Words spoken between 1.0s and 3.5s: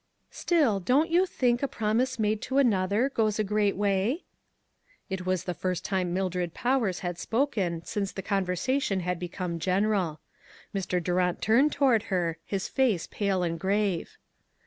you think a promise made to another goes a